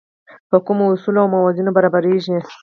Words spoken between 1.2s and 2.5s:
او موازینو برابرېږي.